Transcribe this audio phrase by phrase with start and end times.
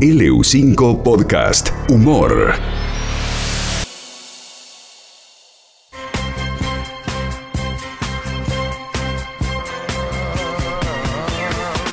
[0.00, 2.52] LU5 Podcast Humor.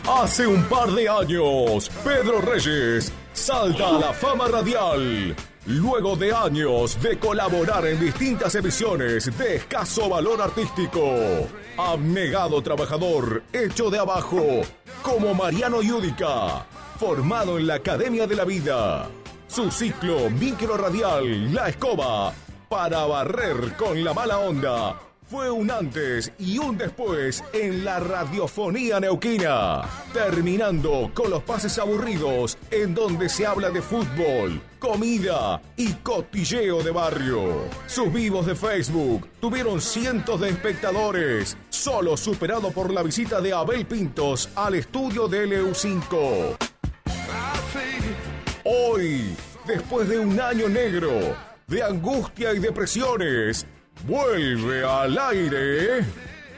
[0.05, 5.33] Hace un par de años, Pedro Reyes salta a la fama radial.
[5.65, 11.15] Luego de años de colaborar en distintas emisiones de escaso valor artístico,
[11.77, 14.43] abnegado trabajador hecho de abajo,
[15.01, 16.65] como Mariano Yudica,
[17.05, 19.09] formado en la Academia de la Vida.
[19.49, 22.33] Su ciclo micro radial La Escoba,
[22.69, 29.01] para barrer con la mala onda, fue un antes y un después en la radiofonía
[29.01, 29.81] neuquina,
[30.13, 36.91] terminando con los pases aburridos en donde se habla de fútbol, comida y cotilleo de
[36.91, 37.65] barrio.
[37.85, 43.85] Sus vivos de Facebook tuvieron cientos de espectadores, solo superado por la visita de Abel
[43.85, 46.62] Pintos al estudio de LU5.
[48.65, 49.35] Hoy,
[49.65, 51.35] después de un año negro,
[51.67, 53.65] de angustia y depresiones,
[54.07, 56.05] vuelve al aire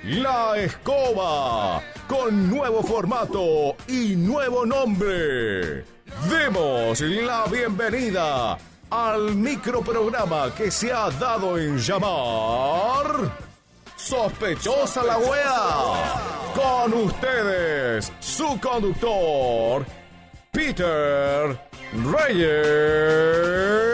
[0.03, 5.83] La Escoba, con nuevo formato y nuevo nombre.
[6.29, 8.55] Demos la bienvenida
[8.91, 13.31] al microprograma que se ha dado en llamar
[13.95, 16.53] Sospechosa la Wea.
[16.53, 19.83] Con ustedes, su conductor,
[20.51, 21.59] Peter
[22.03, 23.85] Reyes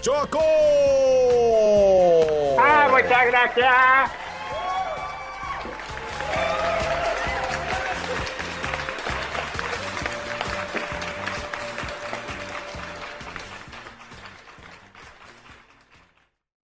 [0.00, 0.40] Choco.
[2.58, 4.10] Ah, muchas gracias.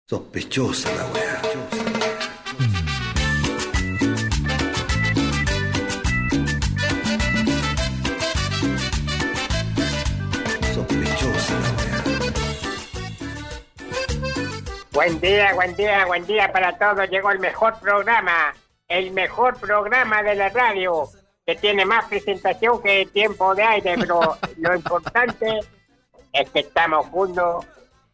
[0.09, 1.26] Sospechosa la weá.
[15.07, 17.09] Buen día, buen día, buen día para todos.
[17.09, 18.53] Llegó el mejor programa,
[18.89, 21.09] el mejor programa de la radio,
[21.47, 25.61] que tiene más presentación que tiempo de aire, pero lo importante
[26.33, 27.65] es que estamos juntos.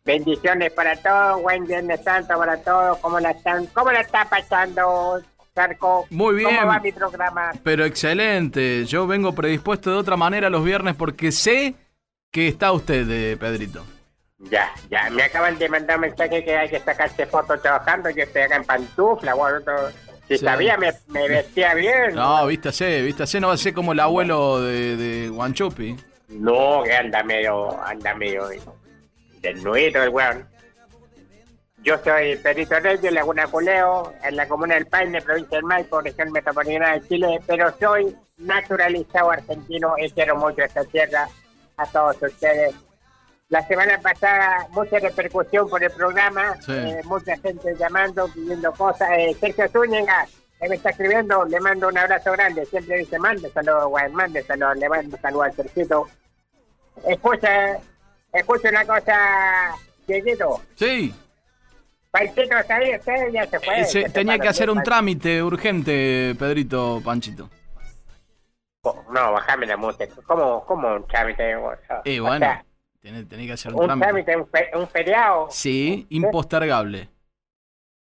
[0.04, 2.98] Bendiciones para todos, buen Viernes Santo para todos.
[2.98, 3.64] ¿Cómo la están?
[3.68, 5.22] ¿Cómo la está pasando,
[5.54, 6.06] Sarco?
[6.10, 6.56] Muy bien.
[6.56, 7.52] ¿Cómo va mi programa?
[7.62, 8.84] Pero excelente.
[8.84, 11.74] Yo vengo predispuesto de otra manera los viernes porque sé
[12.30, 13.82] que está usted, eh, Pedrito.
[14.50, 18.10] Ya, ya, me acaban de mandar un mensaje que hay que sacarse fotos trabajando.
[18.10, 19.90] Yo estoy acá en pantufla, bueno, todo.
[20.28, 20.44] Si Sí.
[20.44, 22.14] sabía, me, me vestía bien.
[22.14, 25.96] No, vístase, vístase, no va a ser como el abuelo de, de Guanchupi.
[26.28, 28.48] No, que anda medio, anda medio
[29.40, 30.48] desnudo el weón.
[31.82, 36.30] Yo soy Perito Reyes, Laguna Culeo, en la comuna del Paine, provincia del Maipo, región
[36.30, 41.28] metropolitana de Chile, pero soy naturalizado argentino y quiero mucho esta tierra,
[41.76, 42.72] a todos ustedes.
[43.52, 46.72] La semana pasada, mucha repercusión por el programa, Sí.
[46.72, 49.10] eh, mucha gente llamando, pidiendo cosas.
[49.18, 50.26] Eh, Sergio Zúñiga,
[50.58, 52.64] que me está escribiendo, le mando un abrazo grande.
[52.64, 56.08] Siempre dice, mándeselo, weón, mándeselo, le mando un saludo al Sergito.
[57.06, 57.76] Escucha,
[58.32, 59.74] escucha una cosa,
[60.06, 60.60] Dieguito.
[60.74, 61.14] Sí,
[62.10, 63.28] Panchito, ¿sabía usted?
[63.32, 63.80] Ya se fue.
[63.80, 67.50] eh, se- tenía que hacer un trámite urgente, Pedrito Panchito.
[68.84, 70.06] Oh, No, bajame la música.
[70.26, 71.54] ¿Cómo, cómo un trámite?
[71.56, 72.64] O sea, Y o bueno, sea,
[73.02, 74.06] tenés, tenés que hacer un un trámite.
[74.06, 75.48] trámite, un, fe- un feriado.
[75.50, 77.08] Sí, impostergable.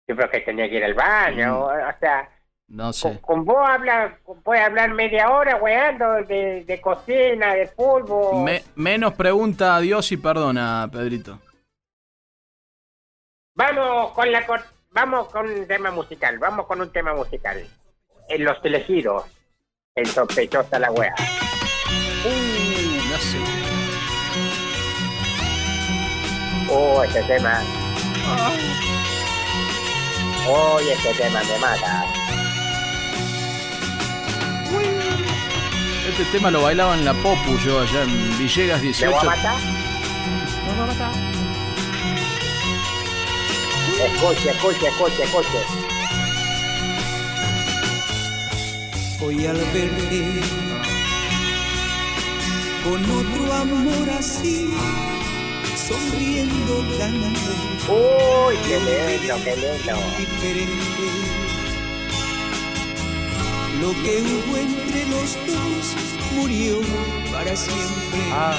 [0.07, 1.89] Yo creo que tenía que ir al baño, Mm.
[1.89, 2.29] o sea...
[2.67, 3.21] No Con, sé.
[3.21, 8.43] con vos habla, puede hablar media hora, weando, de, de cocina, de fútbol.
[8.43, 11.39] Me- menos pregunta a Dios y perdona, Pedrito.
[13.55, 14.43] Vamos con la
[14.91, 17.63] vamos con un tema musical, vamos con un tema musical.
[18.29, 19.23] En los telegiros,
[19.93, 21.13] el sospechosa la wea.
[26.69, 27.61] Oh, ese tema.
[30.47, 32.05] Oh, ese tema me mata.
[36.09, 39.11] Este tema lo bailaba en la Popu yo allá en Villegas ¿Me 18.
[39.11, 39.59] voy a matar?
[44.05, 45.65] Escuche, escuche, escuche, escuche.
[49.21, 50.41] Hoy al verte
[52.83, 54.69] con otro amor así,
[55.87, 57.51] sonriendo tanto
[57.91, 59.95] Uy, qué lindo, qué lindo.
[60.17, 61.07] diferente.
[63.81, 65.95] Lo que hubo entre los dos
[66.35, 66.79] murió
[67.31, 68.21] para siempre.
[68.31, 68.57] Ah,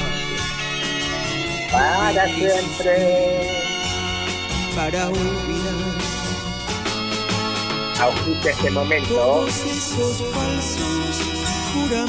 [1.73, 3.51] Para siempre.
[4.77, 5.75] Para olvidar
[7.99, 9.15] Auspicia este momento.
[9.15, 11.36] todos esos falsos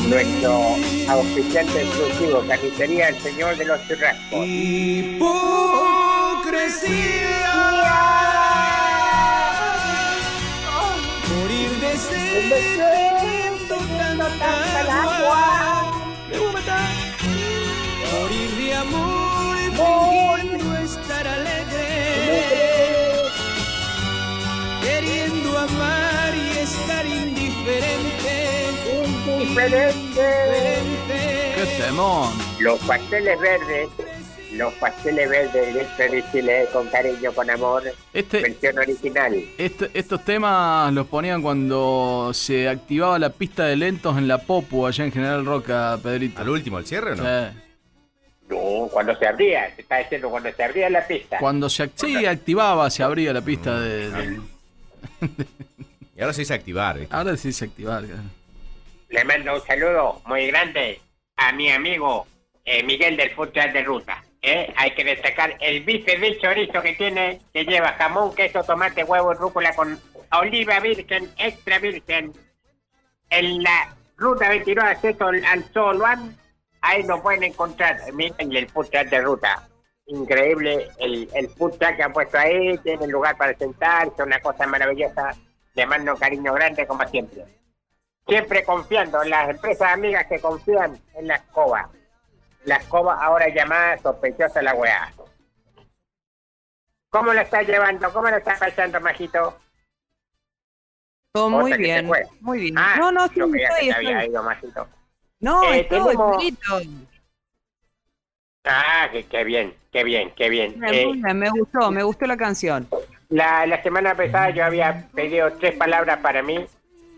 [0.08, 0.76] nuestro
[1.10, 4.32] auspiciante exclusivo, Carnicería El Señor de los Churrascos.
[4.32, 5.20] Morir
[31.56, 32.32] ¡Qué temón!
[32.60, 33.90] Los pasteles verdes,
[34.54, 37.82] los pasteles verdes de este de Chile con cariño, con amor,
[38.14, 39.34] Este, versión original.
[39.58, 44.86] este- estos temas los ponían cuando se activaba la pista de lentos en la Popu,
[44.86, 46.40] allá en General Roca, Pedrito.
[46.40, 47.24] ¿Al último, al cierre o no?
[47.24, 47.58] Sí.
[48.50, 51.40] No, cuando se abría, se está diciendo cuando se abría la pista.
[51.40, 54.12] Cuando se act- sí, activaba, se abría la pista de...
[54.12, 54.40] de-
[56.16, 57.16] Y ahora se dice activar, ¿viste?
[57.16, 58.02] Ahora sí se activaba.
[58.02, 58.22] claro.
[59.10, 61.00] Le mando un saludo muy grande
[61.38, 62.28] a mi amigo
[62.66, 64.22] eh, Miguel del Truck de Ruta.
[64.42, 64.74] ¿eh?
[64.76, 69.34] Hay que destacar el bife de chorizo que tiene, que lleva jamón, queso, tomate, huevo,
[69.34, 69.98] rúcula con
[70.34, 72.34] oliva virgen, extra virgen.
[73.30, 76.36] En la ruta 22 acceso al al Sol One,
[76.82, 77.98] ahí lo pueden encontrar.
[78.12, 79.70] Miren el Truck de Ruta.
[80.08, 81.50] Increíble el, el
[81.96, 85.34] que han puesto ahí, tiene lugar para sentarse, una cosa maravillosa.
[85.76, 87.46] Le mando cariño grande como siempre
[88.28, 91.90] siempre confiando en las empresas amigas que confían en la escoba.
[92.66, 95.14] La escoba ahora llamada sospechosa la weá.
[97.10, 98.12] ¿Cómo lo está llevando?
[98.12, 99.58] ¿Cómo lo está pasando, Majito?
[101.34, 102.10] Todo muy bien,
[102.42, 102.76] muy bien.
[102.78, 104.88] Ah, no, no, sí, yo creía que estoy, había ido, Majito.
[105.40, 107.08] No, Eh, estoy, tenemos-.
[108.66, 110.80] Ah, qué, qué bien, qué bien, qué bien.
[110.80, 112.88] Muy Eh, me gustó, me gustó la canción.
[113.30, 116.66] la, la semana pasada yo había pedido tres palabras para mí,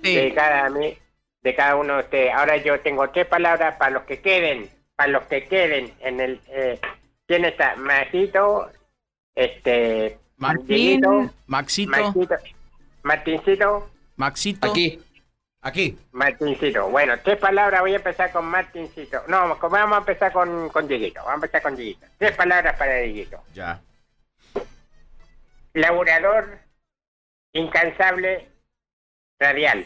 [0.03, 0.15] Sí.
[0.15, 0.97] de cada a mí,
[1.41, 2.33] de cada uno de ustedes.
[2.33, 6.41] Ahora yo tengo tres palabras para los que queden, para los que queden en el.
[6.47, 6.79] Eh,
[7.27, 7.75] ¿Quién está?
[7.75, 8.69] Majito,
[9.35, 10.17] este.
[10.37, 11.01] Martín,
[11.47, 12.35] Maxito, Maxito,
[13.03, 14.69] Martincito, Maxito.
[14.69, 14.99] Aquí.
[15.61, 15.97] Aquí.
[16.13, 16.89] Martincito.
[16.89, 17.81] Bueno, tres palabras.
[17.81, 19.21] Voy a empezar con Martincito.
[19.27, 21.19] No, vamos a empezar con, con Dieguito.
[21.19, 22.07] Vamos a empezar con Dieguito.
[22.17, 23.43] Tres palabras para Dieguito.
[23.53, 23.81] Ya.
[25.73, 26.59] Laborador,
[27.53, 28.47] incansable,
[29.39, 29.85] radial.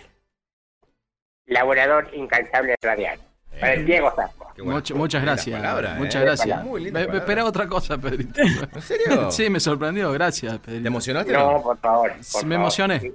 [1.46, 3.20] Laborador, incansable, radial.
[3.60, 4.52] Para el Diego Zasco.
[4.56, 5.56] Qué buena- Much- muchas gracias.
[5.60, 6.26] palabra, muchas ¿eh?
[6.26, 6.64] gracias.
[6.64, 8.42] Muy Me, esperaba otra cosa, Pedrito.
[8.42, 9.30] ¿En serio?
[9.32, 10.12] sí, me sorprendió.
[10.12, 10.88] Gracias, ¿Te Pedrito.
[10.88, 11.36] emocionaste?
[11.36, 11.62] o No, no?
[11.62, 12.10] por favor.
[12.12, 12.54] por Me favor.
[12.54, 13.12] emocioné.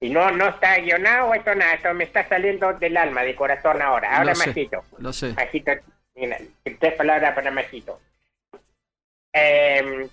[0.00, 3.80] Y no, no está guionado esto nada, esto me está saliendo del alma, del corazón
[3.82, 4.16] ahora.
[4.16, 4.82] Ahora Majito.
[4.98, 5.34] Lo sé.
[5.34, 5.72] Majito,
[6.80, 8.00] tres palabras para Majito.
[9.32, 10.08] Eh,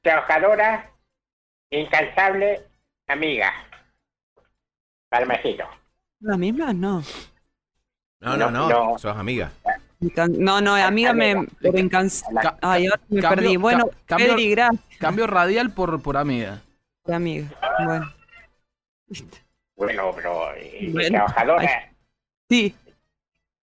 [0.00, 0.90] trabajadora,
[1.70, 2.62] incansable,
[3.08, 3.52] amiga.
[5.08, 5.64] Para Majito.
[6.20, 6.72] ¿La misma?
[6.72, 7.02] No.
[8.20, 8.68] No, no, no.
[8.68, 8.98] No.
[8.98, 9.50] Sos amiga.
[10.28, 11.46] No, no, amiga me...
[12.42, 13.56] Ca- Ay, ahora me cambio- perdí.
[13.56, 16.60] Bueno, ca- cambio- Pedri, gracias, Cambio radial por, por amiga.
[17.06, 17.48] amiga.
[17.84, 18.12] Bueno.
[19.76, 21.08] Bueno, pero eh, Bueno.
[21.16, 21.92] trabajadora
[22.48, 22.74] Sí,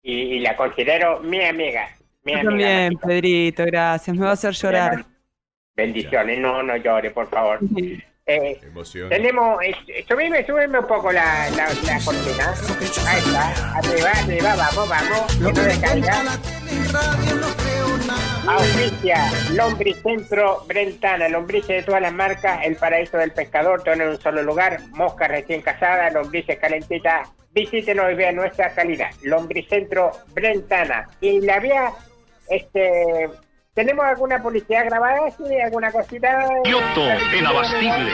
[0.02, 1.88] y, y la considero mi amiga.
[2.24, 2.48] Mi yo amiga.
[2.50, 2.98] también.
[2.98, 4.16] Pedrito, gracias.
[4.16, 5.04] Me va a hacer llorar.
[5.74, 7.58] Bendiciones, no, no llore, por favor.
[8.26, 9.08] Eh, Emoción.
[9.08, 12.54] tenemos, eh, subime, subime un poco la, la, la cortina.
[13.08, 16.22] Ahí está, arriba, arriba, vamos, vamos, que no descarga.
[18.46, 24.20] Auspicia, Lombricentro Brentana, lombrices de todas las marcas, el paraíso del pescador, todo en un
[24.20, 29.10] solo lugar, mosca recién casada, lombrices calentitas, visítenos y vean nuestra calidad.
[29.22, 31.08] Lombricentro Brentana.
[31.20, 31.92] Y la vía,
[32.48, 33.28] este,
[33.80, 35.30] ¿tenemos alguna publicidad grabada?
[35.30, 35.58] ¿Sí?
[35.58, 36.46] ¿Alguna cosita?
[36.64, 38.12] Kioto en Abastible.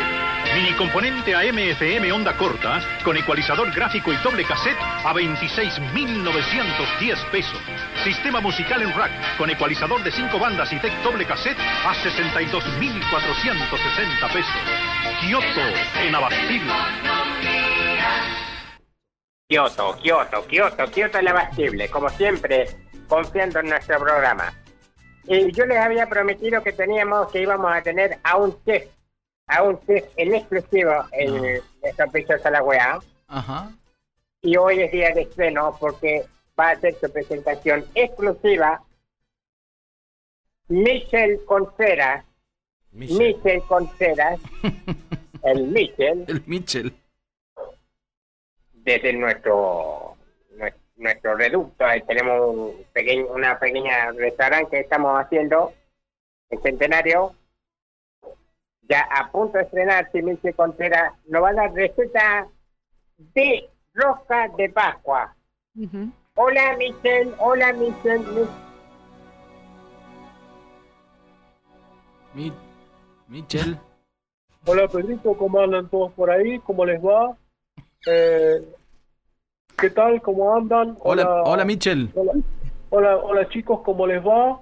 [0.55, 7.59] Mini componente AM/FM onda corta con ecualizador gráfico y doble cassette a 26.910 pesos.
[8.05, 14.33] Sistema musical en rack con ecualizador de 5 bandas y deck doble cassette a 62.460
[14.33, 14.55] pesos.
[15.21, 15.63] Kioto
[16.01, 16.73] en Abastible.
[19.49, 22.69] Kioto, Kioto, Kioto, Kioto el abastible, como siempre,
[23.09, 24.53] confiando en nuestro programa.
[25.29, 28.89] Y yo les había prometido que teníamos, que íbamos a tener a un chef,
[29.47, 31.63] a un chef en exclusivo en de
[31.97, 32.99] Sospechosa la Weá.
[33.29, 33.73] Ajá.
[34.43, 36.25] Y hoy es día de estreno porque
[36.59, 38.83] va a hacer su presentación exclusiva
[40.69, 42.25] Michel Contreras,
[42.93, 43.19] Michelle.
[43.35, 44.41] Michel Contreras,
[45.43, 46.93] el Michel, El Mitchell.
[48.73, 50.16] desde nuestro nue-
[50.97, 55.73] nuestro reducto ahí tenemos un pequeño, una pequeña restaurante que estamos haciendo
[56.51, 57.35] en Centenario
[58.83, 62.47] ya a punto de estrenar si Michel Contreras nos va a dar receta
[63.19, 65.35] de rosca de Pascua.
[66.37, 67.33] Hola, Michelle.
[67.39, 68.47] Hola, Michelle.
[72.35, 72.53] Mi- Mi-
[73.29, 73.79] Michel.
[74.67, 76.59] Hola Pedrito, ¿cómo andan todos por ahí?
[76.61, 77.37] ¿Cómo les va?
[78.07, 78.63] Eh,
[79.79, 80.23] ¿Qué tal?
[80.23, 80.97] ¿Cómo andan?
[81.01, 82.09] Hola, hola Michel.
[82.15, 82.33] Hola,
[82.89, 84.59] hola, hola, chicos, ¿cómo les va?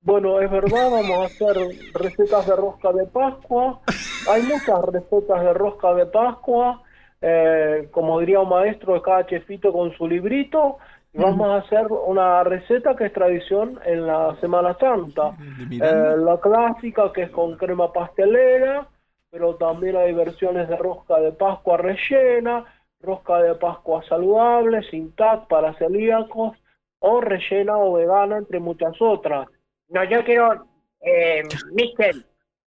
[0.00, 1.56] Bueno, es verdad, vamos a hacer
[1.94, 3.80] recetas de rosca de Pascua.
[4.28, 6.82] Hay muchas recetas de rosca de Pascua,
[7.20, 10.78] eh, como diría un maestro cada chefito con su librito.
[11.12, 15.36] Y vamos a hacer una receta que es tradición en la Semana Santa.
[15.70, 18.88] Eh, la clásica que es con crema pastelera,
[19.30, 22.64] pero también hay versiones de rosca de Pascua rellena,
[23.00, 26.56] rosca de Pascua saludable, sin TAC para celíacos,
[26.98, 29.46] o rellena o vegana, entre muchas otras.
[29.88, 30.66] No, yo quiero,
[31.00, 32.24] eh, Michelle.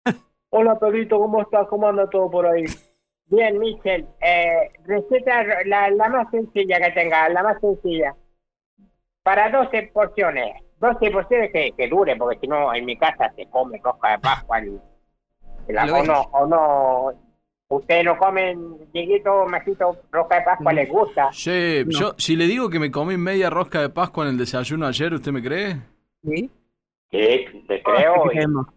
[0.50, 1.67] Hola Pedrito, ¿cómo estás?
[1.67, 2.65] ¿Cómo anda todo por ahí?
[3.25, 4.07] Bien, Michelle.
[4.21, 8.15] Eh, receta la, la más sencilla que tenga, la más sencilla.
[9.24, 10.62] Para 12 porciones.
[10.79, 14.19] 12 porciones que, que dure, porque si no, en mi casa se come rosca de
[14.19, 14.59] Pascua.
[14.63, 14.79] y-
[15.69, 17.26] la- o no, o no.
[17.69, 21.29] Ustedes no comen, Dieguito, Majito, rosca de Pascua, les gusta.
[21.31, 24.88] Che, yo, si le digo que me comí media rosca de Pascua en el desayuno
[24.88, 25.75] ayer, ¿usted me cree?
[26.24, 26.50] Sí.
[27.12, 28.25] Sí, te creo.
[28.25, 28.67] y Creemos.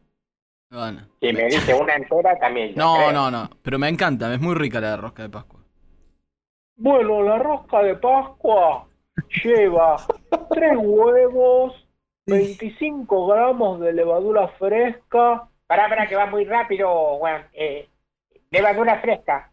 [0.70, 1.00] Bueno.
[1.20, 2.74] si me dice una entera, también.
[2.76, 3.12] No, creo.
[3.12, 3.50] no, no.
[3.62, 5.60] Pero me encanta, es muy rica la rosca de Pascua.
[6.76, 8.88] Bueno, la rosca de Pascua
[9.44, 9.96] lleva
[10.50, 11.86] tres huevos,
[12.26, 15.48] 25 gramos de levadura fresca.
[15.66, 17.46] Pará, pará, que va muy rápido, Juan.
[17.52, 17.89] Eh,
[18.50, 19.52] levadura fresca.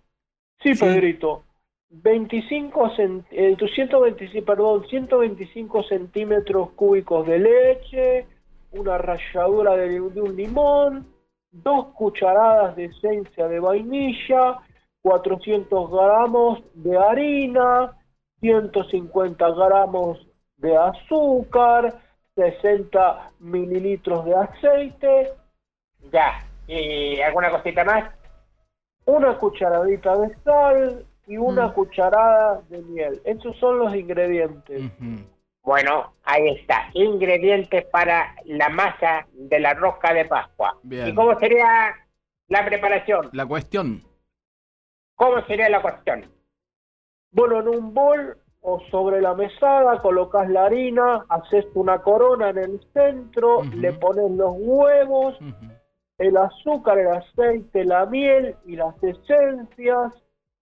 [0.61, 1.43] Sí, Pedrito.
[1.89, 8.25] 25 cent- eh, 125, perdón, 125 centímetros cúbicos de leche,
[8.71, 11.07] una ralladura de, de un limón,
[11.51, 14.57] dos cucharadas de esencia de vainilla,
[15.01, 17.93] 400 gramos de harina,
[18.41, 20.27] 150 gramos
[20.57, 22.01] de azúcar,
[22.35, 25.29] 60 mililitros de aceite,
[26.11, 26.43] Ya.
[26.67, 28.11] ¿Y alguna cosita más?
[29.07, 31.73] Una cucharadita de sal y una Mm.
[31.73, 33.21] cucharada de miel.
[33.25, 34.91] Esos son los ingredientes.
[35.63, 36.89] Bueno, ahí está.
[36.93, 40.77] Ingredientes para la masa de la rosca de Pascua.
[40.83, 41.07] Bien.
[41.09, 41.93] ¿Y cómo sería
[42.47, 43.29] la preparación?
[43.33, 44.01] La cuestión.
[45.15, 46.25] ¿Cómo sería la cuestión?
[47.31, 52.57] Bueno, en un bol o sobre la mesada colocas la harina, haces una corona en
[52.57, 55.37] el centro, le pones los huevos.
[56.17, 60.13] El azúcar, el aceite, la miel y las esencias,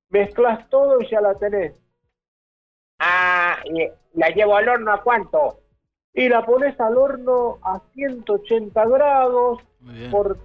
[0.09, 1.73] mezclas todo y ya la tenés.
[2.99, 5.59] Ah, y ¿la llevo al horno a cuánto?
[6.13, 9.59] Y la pones al horno a 180 grados
[10.11, 10.37] por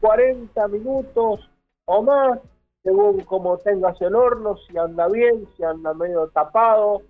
[0.00, 1.50] 40 minutos
[1.84, 2.38] o más,
[2.82, 7.02] según como tengas el horno, si anda bien, si anda medio tapado,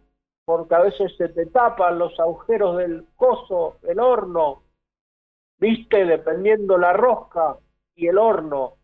[0.44, 4.62] porque a veces se te tapan los agujeros del coso, el horno,
[5.58, 7.56] viste, dependiendo la rosca
[7.94, 8.76] y el horno.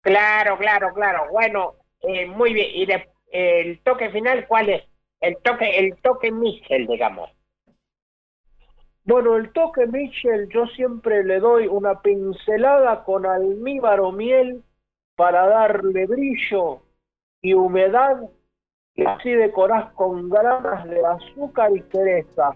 [0.00, 1.30] Claro, claro, claro.
[1.30, 2.68] Bueno, eh, muy bien.
[2.72, 4.84] ¿Y de- el toque final cuál es?
[5.20, 7.30] El toque, el toque Michel, digamos.
[9.04, 14.62] Bueno, el toque Michel yo siempre le doy una pincelada con almíbar o miel
[15.16, 16.82] para darle brillo
[17.40, 18.20] y humedad
[18.94, 22.52] y así decorás con granas de azúcar y cereza.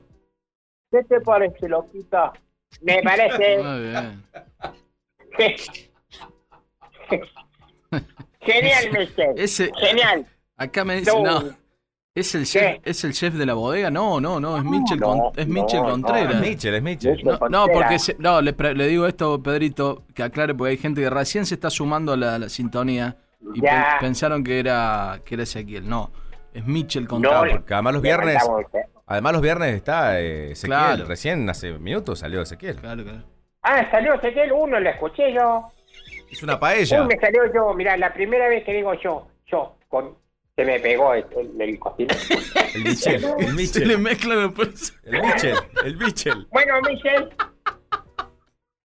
[0.91, 2.33] ¿Qué te parece, Loquita?
[2.81, 4.23] Me parece Muy bien.
[8.41, 9.33] genial, Michel.
[9.37, 10.27] Ese, Genial.
[10.57, 11.43] acá me dice, No.
[11.43, 11.63] no.
[12.15, 13.91] ¿Es el chef, ¿Es el chef de la bodega?
[13.91, 15.89] No, no, no, es Michel, no, Con- es no, Michel no.
[15.93, 16.35] Contreras.
[16.35, 17.13] Es Mitchell, es Mitchell.
[17.13, 17.25] Mitchell.
[17.27, 17.69] No, no, Contreras.
[17.73, 18.53] porque se- no, le,
[18.89, 22.39] digo esto, Pedrito, que aclare, porque hay gente que recién se está sumando a la,
[22.39, 23.17] la sintonía
[23.55, 25.89] y pe- pensaron que era, que era Ezequiel.
[25.89, 26.11] No,
[26.53, 27.41] es Michel No, Contreras.
[27.61, 28.43] Porque además los viernes,
[28.75, 28.83] eh.
[29.07, 30.79] Además los viernes está eh, Ezequiel.
[30.79, 31.05] Claro.
[31.07, 32.77] Recién hace minutos salió Ezequiel.
[32.77, 33.25] Claro, claro.
[33.63, 35.69] Ah, salió Ezequiel, uno lo escuché yo.
[36.31, 37.03] Es una paella.
[37.03, 40.17] Uy, me salió yo, mirá, la primera vez que digo yo, yo, con,
[40.57, 42.19] se me pegó el, el, el cocinero.
[42.75, 44.41] El Michel, el Se le Michel.
[44.43, 44.95] después.
[45.05, 46.47] El Michel, el Michel.
[46.51, 47.29] Bueno, Michel,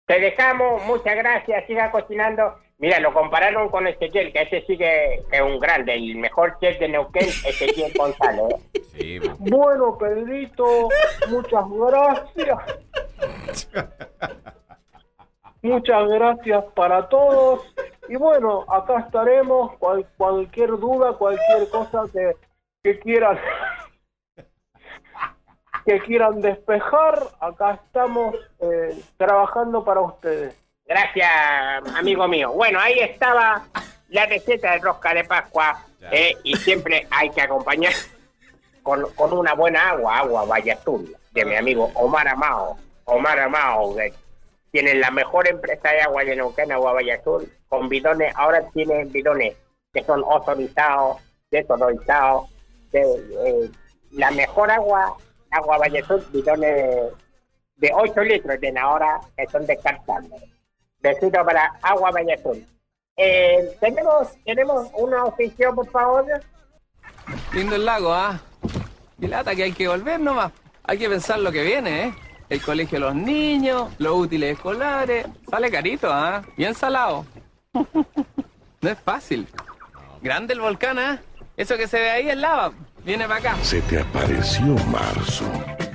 [0.06, 2.58] te dejamos, muchas gracias, siga cocinando.
[2.78, 6.58] Mira, lo compararon con Ezequiel, que ese sí que que es un grande, el mejor
[6.60, 8.44] chef de Neuquén, Ezequiel González.
[8.74, 8.80] ¿eh?
[8.92, 10.88] Sí, Bueno, Pedrito,
[11.28, 12.58] muchas gracias.
[15.62, 17.74] Muchas gracias para todos.
[18.08, 19.72] Y bueno, acá estaremos.
[19.78, 22.32] Cual- cualquier duda, cualquier cosa que,
[22.82, 23.38] que quieran
[25.84, 30.56] que quieran despejar, acá estamos eh, trabajando para ustedes.
[30.86, 31.28] Gracias,
[31.96, 32.52] amigo mío.
[32.52, 33.66] Bueno, ahí estaba
[34.08, 37.92] la receta de rosca de Pascua, eh, y siempre hay que acompañar
[38.82, 42.78] con, con una buena agua, agua Valle Azul, de mi amigo Omar Amao.
[43.04, 44.12] Omar Amao, que
[44.70, 49.10] tiene la mejor empresa de agua de Neuquén, Agua Valle Azul, con bidones, ahora tienen
[49.10, 49.56] bidones
[49.92, 51.18] que son ozonizados,
[51.50, 52.48] desodorizados,
[52.92, 53.70] de, eh,
[54.12, 55.16] la mejor agua,
[55.50, 57.12] agua Valle Azul, bidones
[57.76, 60.55] de 8 litros tiene ahora, que son descartables.
[61.00, 62.66] Besito para Agua Valle Azul.
[63.16, 66.26] Eh, tenemos, tenemos una oficio, por favor.
[67.54, 68.40] Lindo el lago, ¿ah?
[69.18, 70.52] Y lata que hay que volver nomás.
[70.84, 72.14] Hay que pensar lo que viene, ¿eh?
[72.48, 75.26] El colegio de los niños, los útiles escolares.
[75.50, 76.42] Sale carito, ¿ah?
[76.56, 77.24] Bien salado.
[77.72, 79.48] no es fácil.
[80.22, 81.20] Grande el volcán, ¿ah?
[81.56, 82.72] Eso que se ve ahí es lava.
[83.04, 83.56] Viene para acá.
[83.62, 85.44] Se te apareció marzo.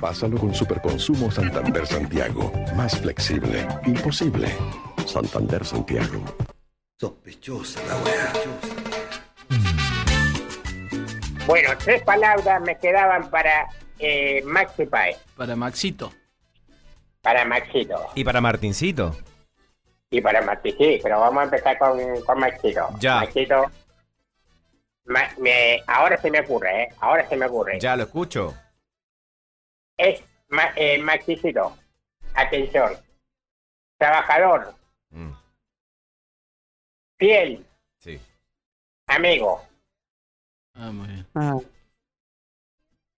[0.00, 2.50] Pásalo con Superconsumo Santander Santiago.
[2.74, 3.66] Más flexible.
[3.86, 4.48] Imposible.
[5.12, 6.24] Santander Santiago.
[6.98, 8.32] Sospechosa la wea.
[11.46, 16.12] Bueno, tres palabras me quedaban para eh, Maxi Paez, Para Maxito.
[17.20, 18.06] para Maxito.
[18.14, 19.14] ¿Y para Martincito?
[20.10, 22.88] Y para Maxi, sí, pero vamos a empezar con, con Maxito.
[22.98, 23.16] Ya.
[23.20, 23.70] Maxito.
[25.04, 26.88] Ma- me- ahora se me ocurre, ¿eh?
[27.00, 27.78] Ahora se me ocurre.
[27.80, 28.54] Ya lo escucho.
[29.98, 31.76] Es ma- eh, Maxicito.
[32.34, 32.92] Atención.
[33.98, 34.74] Trabajador.
[35.12, 35.32] Mm,
[37.18, 37.66] Fiel.
[37.98, 38.18] sí.
[39.06, 39.60] Amigo.
[40.74, 41.26] Ah, muy bien.
[41.34, 41.56] Ah,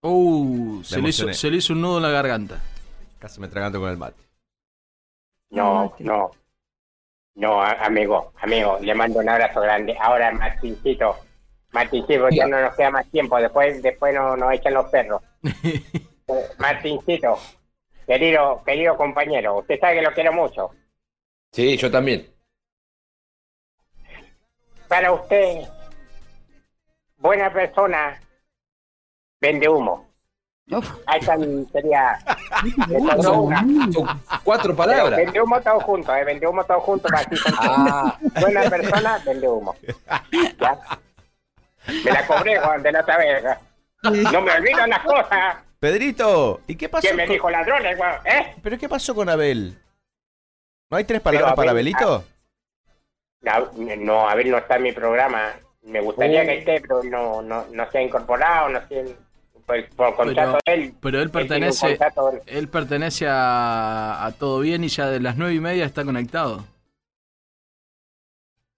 [0.06, 2.60] Uh, se le, hizo, se le hizo un nudo en la garganta.
[3.18, 4.20] Casi me traganto con el mate.
[5.48, 6.30] No, no.
[7.36, 9.96] No, amigo, amigo, le mando un abrazo grande.
[9.98, 11.16] Ahora, Martincito,
[11.72, 15.22] Martincito, ya no nos queda más tiempo, después después no, nos echan los perros.
[16.26, 17.38] Eh, Martincito,
[18.06, 20.70] querido, querido compañero, usted sabe que lo quiero mucho.
[21.54, 22.28] Sí, yo también.
[24.88, 25.60] Para usted,
[27.18, 28.20] buena persona,
[29.40, 30.10] vende humo.
[31.06, 32.18] Ahí están, sería...
[34.42, 35.16] Cuatro palabras.
[35.16, 37.08] Vende humo todo junto, eh, vende humo todo junto.
[37.08, 39.76] para así Ah, Buena persona, vende humo.
[40.60, 40.78] ¿Ya?
[42.04, 43.44] Me la cobré, Juan, de la otra vez.
[44.32, 45.56] No me olvido las cosas.
[45.78, 47.02] Pedrito, ¿y qué pasó?
[47.02, 47.96] ¿Quién me con- dijo ladrones?
[48.24, 48.54] ¿Eh?
[48.60, 49.78] ¿Pero qué pasó con Abel?
[50.90, 52.24] ¿No hay tres palabras Pero para Abel- Abelito?
[53.40, 55.52] No, no, a ver, no está en mi programa.
[55.82, 56.46] Me gustaría Oh.
[56.46, 59.16] que esté, pero no, no, no se ha incorporado, no sé.
[59.66, 60.94] Por, por contrato de él.
[61.00, 65.54] Pero él pertenece, contrato- él pertenece a, a Todo Bien y ya de las nueve
[65.54, 66.64] y media está conectado.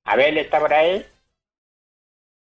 [0.04, 1.04] Abel está por ahí.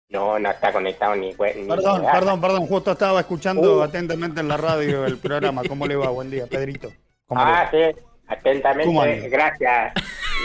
[0.08, 1.28] No, no está conectado ni.
[1.30, 2.12] ni Perdón, nada.
[2.12, 2.66] perdón, perdón.
[2.66, 3.82] Justo estaba escuchando Uh.
[3.82, 5.62] atentamente en la radio el programa.
[5.68, 6.08] ¿Cómo le va?
[6.10, 6.92] Buen día, Pedrito.
[7.26, 7.70] ¿Cómo le Ah, va?
[7.70, 9.28] sí, ¿Cómo atentamente.
[9.28, 9.94] Gracias.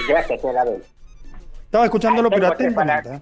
[0.07, 0.83] Gracias, señor Abel.
[1.65, 3.15] Estaba escuchándolo, Ah, pero tengo tres atentamente.
[3.15, 3.21] ¿eh?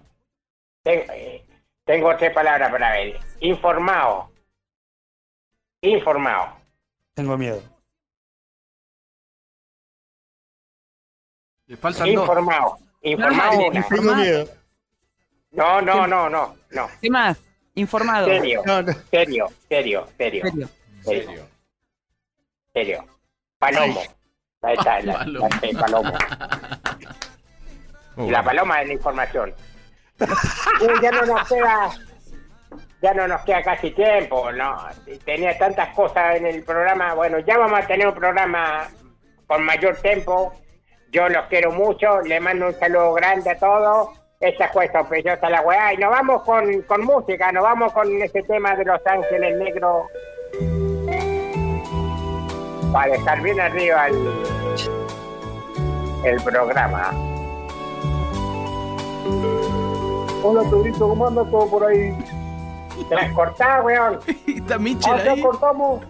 [0.83, 1.45] Tengo, eh,
[1.85, 3.19] tengo tres palabras para Abel.
[3.41, 4.31] Informado.
[5.81, 6.57] Informado.
[7.13, 7.61] Tengo miedo.
[11.67, 12.21] Le faltan dos.
[12.27, 12.77] Informado.
[13.01, 13.51] Informado.
[13.59, 13.87] No, una.
[13.87, 14.47] Tengo miedo.
[15.51, 16.87] No, no, no, no, no.
[17.01, 17.37] ¿Qué más?
[17.75, 18.27] Informado.
[18.27, 18.93] Serio, No, no.
[19.11, 20.69] serio, serio, serio, Serio.
[21.03, 21.47] serio.
[22.73, 23.05] Serio.
[23.59, 24.01] Palomo.
[24.61, 25.47] Ahí está, la, Palomo.
[25.49, 26.13] la- sí, palomo.
[28.17, 29.53] Uh, La paloma de la información.
[30.81, 31.89] Uy, ya no nos queda,
[33.01, 34.75] ya no nos queda casi tiempo, no.
[35.23, 37.13] Tenía tantas cosas en el programa.
[37.13, 38.87] Bueno, ya vamos a tener un programa
[39.45, 40.53] con mayor tiempo.
[41.11, 44.09] Yo los quiero mucho, le mando un saludo grande a todos.
[44.39, 45.93] Esa fue sospechosa la weá.
[45.93, 50.07] Y nos vamos con, con música, nos vamos con ese tema de Los Ángeles Negros.
[52.97, 54.27] Para dejar bien arriba el,
[56.25, 57.11] el programa.
[60.43, 62.11] Hola, Pedrito, ¿cómo anda todo por ahí?
[63.07, 64.17] Te la cortá, weón.
[64.47, 65.41] Está Michel Ah, ahí.
[65.43, 66.01] cortamos.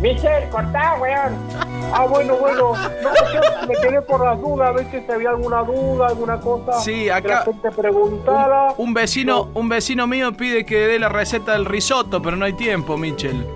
[0.00, 1.36] Michel, cortá, weón.
[1.92, 2.72] Ah, bueno, bueno.
[3.02, 6.80] No, yo me quedé por las dudas, a ver si había alguna duda, alguna cosa.
[6.80, 8.68] Sí, que acá- la gente preguntara.
[8.78, 12.54] Un vecino, un vecino mío pide que dé la receta del risotto, pero no hay
[12.54, 13.46] tiempo, Michel.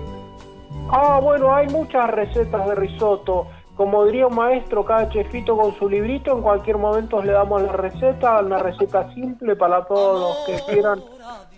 [0.95, 3.47] Ah, bueno, hay muchas recetas de risotto.
[3.75, 7.71] Como diría un maestro, cada chefito con su librito, en cualquier momento le damos la
[7.71, 11.01] receta, una receta simple para todos los que quieran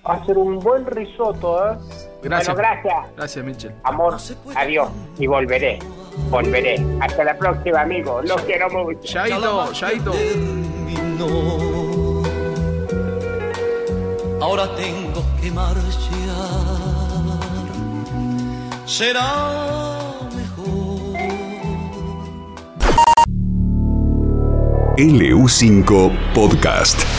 [0.06, 1.76] hacer un buen risotto, ¿eh?
[2.24, 2.56] Gracias.
[2.56, 3.16] Bueno, gracias.
[3.18, 3.76] Gracias, Michel.
[3.84, 4.16] Amor,
[4.56, 4.90] adiós.
[5.20, 5.80] Y volveré.
[6.30, 6.82] Volveré.
[7.02, 8.22] Hasta la próxima, amigo.
[8.22, 9.02] Los quiero mucho.
[9.02, 10.14] Chaito, Chaito.
[14.42, 16.25] Ahora tengo que marchar.
[18.86, 21.18] Será mejor.
[24.98, 27.15] LU5 Podcast.